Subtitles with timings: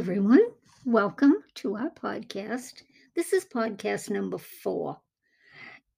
[0.00, 0.40] everyone.
[0.86, 2.84] Welcome to our podcast.
[3.14, 4.98] This is podcast number four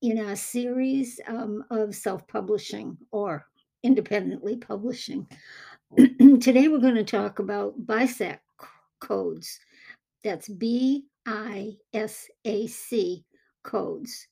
[0.02, 3.46] in our series um, of self publishing or
[3.84, 5.28] independently publishing.
[5.96, 8.40] Today, we're going to talk about BISAC
[9.00, 9.60] codes.
[10.24, 13.24] That's B I S A C
[13.62, 14.26] codes.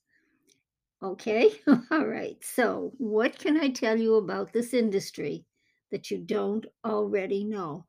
[1.00, 1.52] Okay,
[1.92, 2.38] all right.
[2.42, 5.46] So, what can I tell you about this industry
[5.92, 7.86] that you don't already know?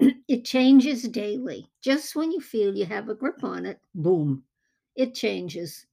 [0.28, 1.70] it changes daily.
[1.80, 4.44] Just when you feel you have a grip on it, boom,
[4.94, 5.86] it changes.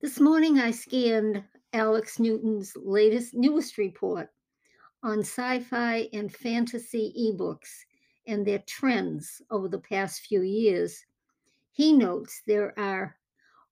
[0.00, 4.30] This morning I scanned Alex Newton's latest, newest report
[5.02, 7.84] on sci fi and fantasy ebooks
[8.26, 11.04] and their trends over the past few years.
[11.72, 13.18] He notes there are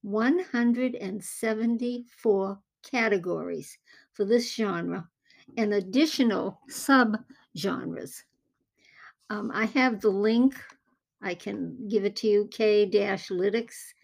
[0.03, 3.79] 174 categories
[4.13, 5.11] for this genre
[5.57, 8.23] and additional subgenres.
[9.31, 10.57] Um, I have the link.
[11.23, 13.95] I can give it to you k-lytics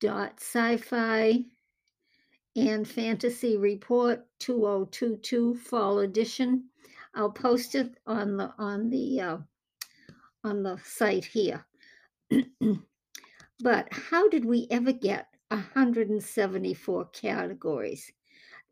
[0.00, 1.44] dot sci-fi
[2.56, 6.64] and fantasy report 2022 fall edition.
[7.14, 9.38] I'll post it on the on the uh,
[10.42, 11.64] on the site here.
[13.60, 18.10] but how did we ever get 174 categories?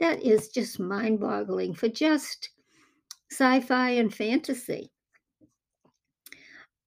[0.01, 2.51] That is just mind-boggling for just
[3.31, 4.91] sci-fi and fantasy.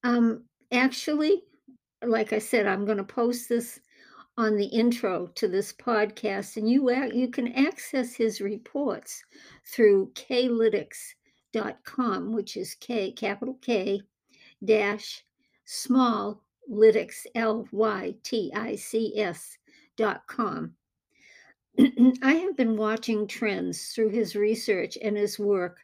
[0.05, 1.43] Um, actually,
[2.03, 3.79] like I said, I'm going to post this
[4.37, 9.23] on the intro to this podcast, and you you can access his reports
[9.65, 13.99] through K-lytics.com, which is K capital K
[14.63, 15.25] dash
[15.63, 19.57] small lytics L Y T I C S
[19.97, 20.75] dot com.
[22.21, 25.79] I have been watching trends through his research and his work,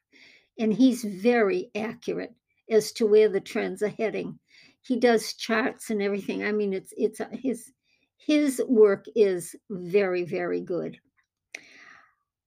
[0.60, 2.36] and he's very accurate
[2.72, 4.40] as to where the trends are heading.
[4.82, 6.44] He does charts and everything.
[6.44, 7.72] I mean, it's it's his
[8.18, 11.00] his work is very very good.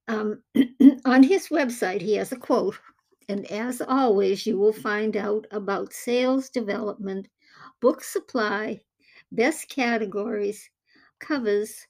[0.08, 0.42] Um,
[1.04, 2.78] on his website, he has a quote,
[3.28, 7.28] and as always, you will find out about sales development,
[7.80, 8.80] book supply,
[9.32, 10.68] best categories,
[11.20, 11.86] covers,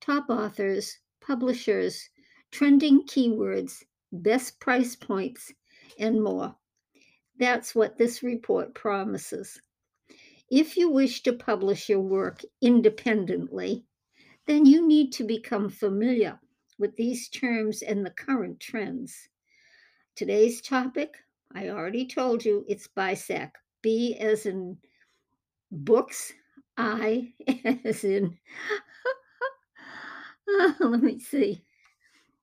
[0.00, 2.08] top authors, publishers,
[2.50, 5.52] trending keywords, best price points,
[5.98, 6.56] and more.
[7.38, 9.60] That's what this report promises.
[10.50, 13.84] If you wish to publish your work independently,
[14.46, 16.38] then you need to become familiar
[16.78, 19.28] with these terms and the current trends.
[20.14, 21.16] Today's topic,
[21.54, 23.52] I already told you, it's BISAC.
[23.82, 24.78] B as in
[25.70, 26.32] books,
[26.76, 27.32] I
[27.84, 28.38] as in,
[30.80, 31.64] let me see.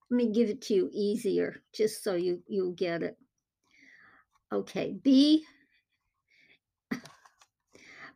[0.09, 3.17] Let me give it to you easier just so you, you'll get it.
[4.53, 5.45] Okay, B.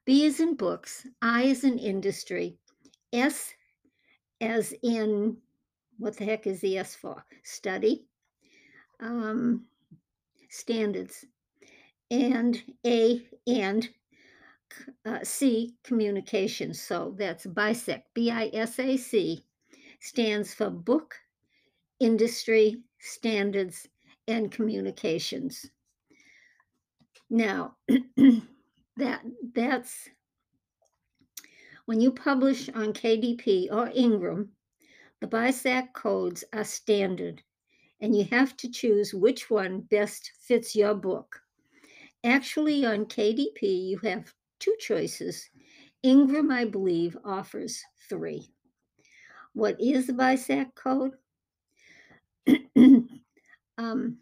[0.06, 2.58] B is in books, I is in industry,
[3.14, 3.54] S
[4.42, 5.38] as in
[5.98, 7.24] what the heck is the S for?
[7.44, 8.06] Study,
[9.00, 9.66] um,
[10.50, 11.26] standards,
[12.12, 13.90] and A and
[15.06, 16.74] uh, C communication.
[16.74, 19.46] So that's BISAC, B I S A C,
[20.02, 21.16] stands for book,
[22.00, 23.88] industry, standards,
[24.28, 25.66] and communications.
[27.30, 27.76] Now,
[28.98, 29.22] that
[29.54, 30.10] that's
[31.86, 34.50] when you publish on KDP or Ingram,
[35.22, 37.42] the BISAC codes are standard,
[38.02, 41.40] and you have to choose which one best fits your book.
[42.24, 45.50] Actually, on KDP, you have two choices.
[46.04, 48.52] Ingram, I believe, offers three.
[49.54, 51.14] What is the BISAC code?
[53.78, 54.18] um,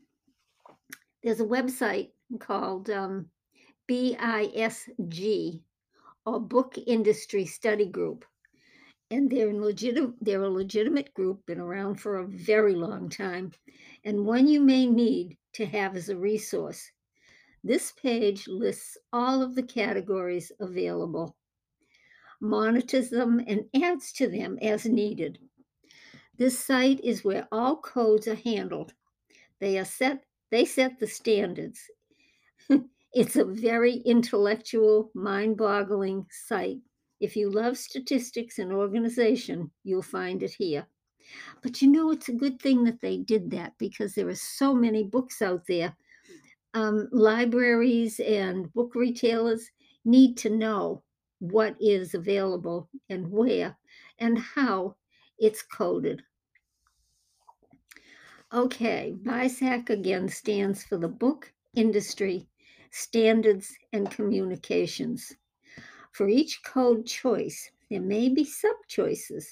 [1.23, 3.27] there's a website called um,
[3.89, 5.61] BISG,
[6.25, 8.25] or Book Industry Study Group.
[9.11, 13.51] And they're, legit- they're a legitimate group, been around for a very long time,
[14.03, 16.91] and one you may need to have as a resource.
[17.63, 21.37] This page lists all of the categories available,
[22.41, 25.39] monitors them, and adds to them as needed.
[26.37, 28.93] This site is where all codes are handled.
[29.59, 31.89] They are set they set the standards
[33.13, 36.79] it's a very intellectual, mind boggling site.
[37.19, 40.85] If you love statistics and organization, you'll find it here.
[41.61, 44.73] But you know, it's a good thing that they did that because there are so
[44.73, 45.95] many books out there.
[46.73, 49.69] Um, libraries and book retailers
[50.05, 51.03] need to know
[51.39, 53.77] what is available and where
[54.19, 54.95] and how
[55.37, 56.21] it's coded.
[58.53, 62.47] Okay, BISAC again stands for the Book Industry
[62.93, 65.35] standards, and communications.
[66.11, 69.49] For each code choice, there may be sub choices.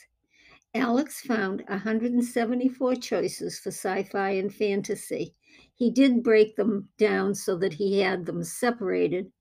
[0.75, 5.33] Alex found 174 choices for sci fi and fantasy.
[5.73, 9.31] He did break them down so that he had them separated,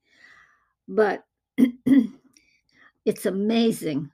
[0.89, 1.25] but
[3.05, 4.11] it's amazing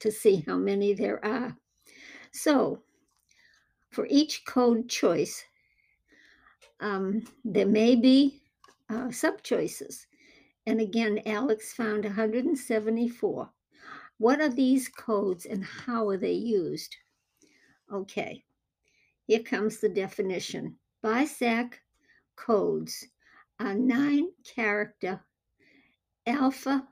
[0.00, 1.56] to see how many there are.
[2.30, 2.82] So,
[3.90, 5.44] for each code choice,
[6.80, 8.40] um, there may be
[8.88, 10.06] uh, sub choices.
[10.66, 13.50] And again, Alex found 174.
[14.18, 16.96] What are these codes and how are they used?
[17.92, 18.44] Okay,
[19.26, 20.76] here comes the definition.
[21.02, 21.74] BISAC
[22.36, 23.06] codes
[23.58, 25.20] are nine character
[26.26, 26.86] alpha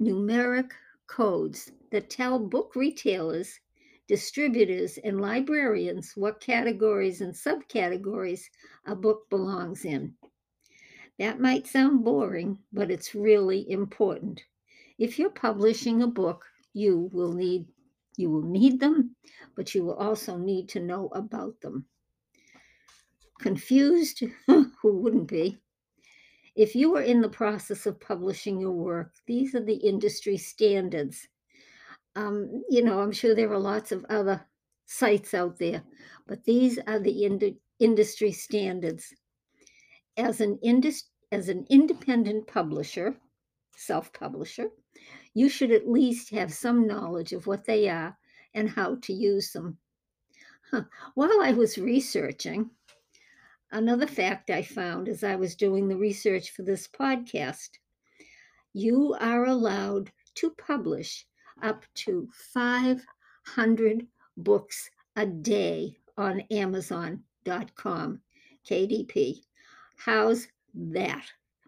[0.00, 0.70] numeric
[1.06, 3.60] codes that tell book retailers,
[4.08, 8.40] distributors, and librarians what categories and subcategories
[8.86, 10.14] a book belongs in.
[11.18, 14.42] That might sound boring, but it's really important.
[14.98, 17.66] If you're publishing a book, you will need
[18.16, 19.14] you will need them,
[19.54, 21.86] but you will also need to know about them.
[23.38, 24.24] Confused?
[24.46, 25.58] Who wouldn't be?
[26.56, 31.28] If you are in the process of publishing your work, these are the industry standards.
[32.18, 34.44] Um, you know, I'm sure there are lots of other
[34.86, 35.82] sites out there,
[36.26, 39.14] but these are the ind- industry standards.
[40.16, 43.16] As an, indus- as an independent publisher,
[43.76, 44.68] self publisher,
[45.34, 48.16] you should at least have some knowledge of what they are
[48.54, 49.78] and how to use them.
[50.70, 50.82] Huh.
[51.14, 52.70] While I was researching,
[53.70, 57.68] Another fact I found as I was doing the research for this podcast
[58.72, 61.26] you are allowed to publish
[61.62, 64.06] up to 500
[64.36, 68.20] books a day on Amazon.com,
[68.68, 69.40] KDP.
[69.96, 71.24] How's that?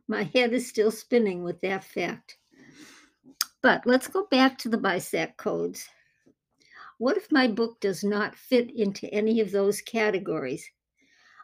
[0.08, 2.38] My head is still spinning with that fact.
[3.62, 5.88] But let's go back to the BISAC codes.
[6.98, 10.70] What if my book does not fit into any of those categories?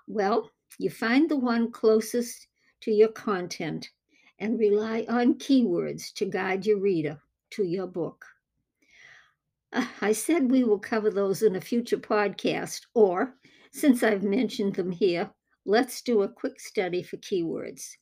[0.06, 2.48] Well, you find the one closest
[2.80, 3.90] to your content
[4.38, 7.20] and rely on keywords to guide your reader
[7.50, 8.24] to your book.
[10.00, 13.34] I said we will cover those in a future podcast, or
[13.72, 15.30] since I've mentioned them here,
[15.64, 17.96] let's do a quick study for keywords.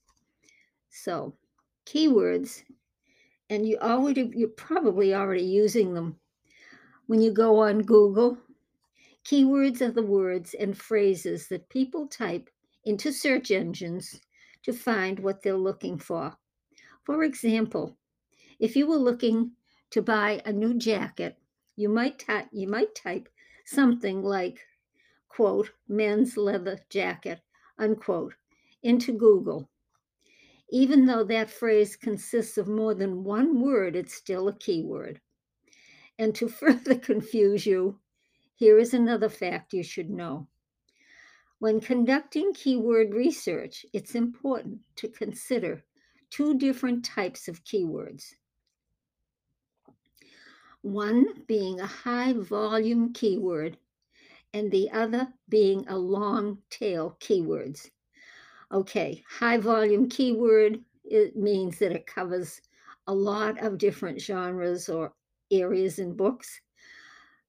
[0.90, 1.36] So,
[1.86, 2.62] keywords,
[3.50, 6.20] and you already you're probably already using them
[7.06, 8.38] when you go on Google
[9.24, 12.50] Keywords are the words and phrases that people type
[12.84, 14.20] into search engines
[14.62, 16.36] to find what they're looking for.
[17.04, 17.96] For example,
[18.60, 19.52] if you were looking
[19.92, 21.38] to buy a new jacket,
[21.76, 23.28] you might type you might type
[23.64, 24.60] something like
[25.28, 27.40] quote men's leather jacket
[27.78, 28.34] unquote
[28.82, 29.68] into Google.
[30.70, 35.20] Even though that phrase consists of more than one word, it's still a keyword.
[36.18, 38.00] And to further confuse you,
[38.54, 40.48] here is another fact you should know.
[41.58, 45.82] When conducting keyword research, it's important to consider
[46.30, 48.34] two different types of keywords.
[50.84, 53.78] One being a high volume keyword,
[54.52, 57.88] and the other being a long tail keywords.
[58.70, 62.60] Okay, high volume keyword it means that it covers
[63.06, 65.14] a lot of different genres or
[65.50, 66.60] areas in books.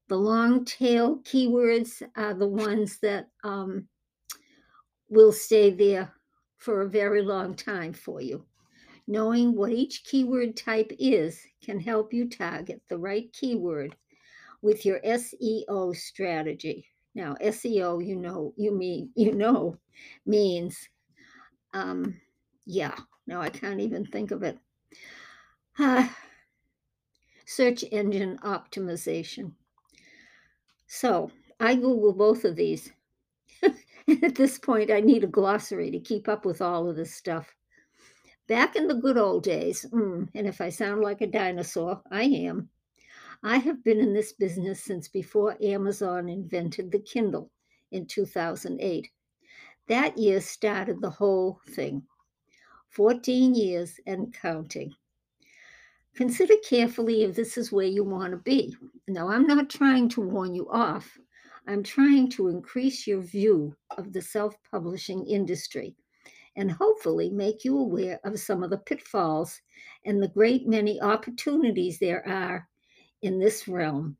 [0.08, 3.90] The long tail keywords are the ones that um,
[5.10, 6.10] will stay there
[6.58, 8.46] for a very long time for you.
[9.08, 13.96] Knowing what each keyword type is can help you target the right keyword
[14.62, 16.88] with your SEO strategy.
[17.14, 19.78] Now, SEO, you know, you mean you know,
[20.26, 20.90] means,
[21.74, 22.20] um,
[22.66, 22.96] yeah.
[23.28, 24.60] No, I can't even think of it.
[25.80, 26.08] Uh,
[27.46, 29.52] search engine optimization.
[30.88, 32.92] So I Google both of these.
[33.64, 37.56] At this point, I need a glossary to keep up with all of this stuff.
[38.48, 42.24] Back in the good old days, mm, and if I sound like a dinosaur, I
[42.26, 42.70] am.
[43.42, 47.50] I have been in this business since before Amazon invented the Kindle
[47.92, 49.10] in 2008.
[49.88, 52.04] That year started the whole thing
[52.90, 54.94] 14 years and counting.
[56.14, 58.76] Consider carefully if this is where you want to be.
[59.08, 61.18] Now, I'm not trying to warn you off.
[61.68, 65.96] I'm trying to increase your view of the self publishing industry
[66.56, 69.62] and hopefully make you aware of some of the pitfalls
[70.06, 72.68] and the great many opportunities there are
[73.22, 74.18] in this realm.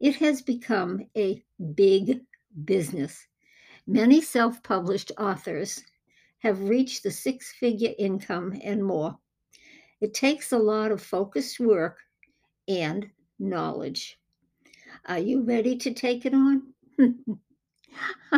[0.00, 1.42] It has become a
[1.74, 2.20] big
[2.64, 3.26] business.
[3.86, 5.82] Many self published authors
[6.38, 9.16] have reached the six figure income and more.
[10.00, 11.98] It takes a lot of focused work
[12.66, 13.08] and
[13.38, 14.18] knowledge.
[15.06, 16.74] Are you ready to take it on?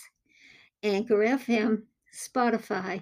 [0.83, 3.01] Anchor FM, Spotify,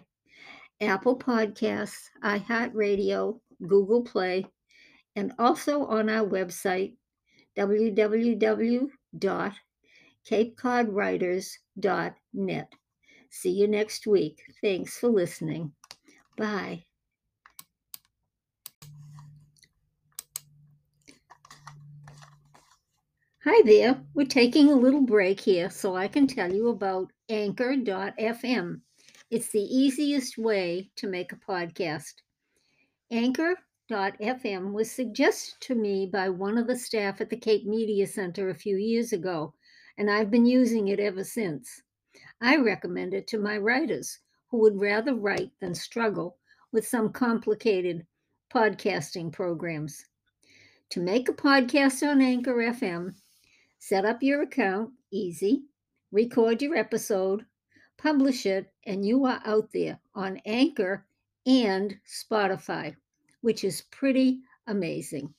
[0.82, 4.46] Apple Podcasts, iHeartRadio, Google Play,
[5.16, 6.94] and also on our website,
[10.30, 12.74] www.capecodwriters.net.
[13.30, 14.42] See you next week.
[14.62, 15.74] Thanks for listening.
[16.38, 16.86] Bye.
[23.44, 24.02] Hi there.
[24.14, 28.82] We're taking a little break here so I can tell you about Anchor.fm.
[29.30, 32.16] It's the easiest way to make a podcast.
[33.10, 38.50] Anchor.fm was suggested to me by one of the staff at the Cape Media Center
[38.50, 39.54] a few years ago,
[39.98, 41.82] and I've been using it ever since.
[42.42, 46.38] I recommend it to my writers who would rather write than struggle
[46.72, 48.06] with some complicated
[48.54, 50.06] podcasting programs.
[50.92, 53.16] To make a podcast on Anchor FM,
[53.80, 55.64] Set up your account, easy.
[56.12, 57.46] Record your episode,
[57.98, 61.06] publish it, and you are out there on Anchor
[61.46, 62.96] and Spotify,
[63.42, 65.34] which is pretty amazing.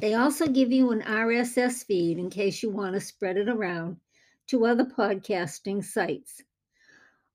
[0.00, 3.98] They also give you an RSS feed in case you want to spread it around
[4.46, 6.42] to other podcasting sites.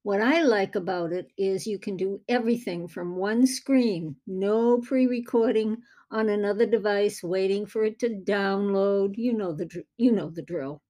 [0.01, 5.05] What I like about it is you can do everything from one screen, no pre
[5.05, 5.77] recording
[6.09, 9.15] on another device waiting for it to download.
[9.15, 10.81] You know the you know the drill.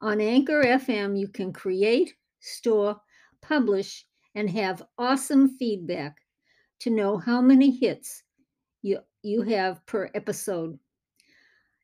[0.00, 2.98] On Anchor FM, you can create, store,
[3.42, 6.16] publish, and have awesome feedback
[6.80, 8.22] to know how many hits
[8.80, 10.78] you, you have per episode.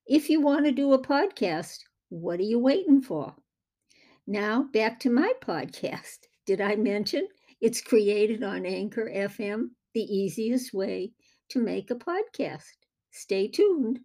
[0.07, 1.79] If you want to do a podcast,
[2.09, 3.37] what are you waiting for?
[4.27, 6.27] Now, back to my podcast.
[6.47, 7.29] Did I mention
[7.61, 11.13] it's created on Anchor FM, the easiest way
[11.51, 12.77] to make a podcast.
[13.11, 14.01] Stay tuned.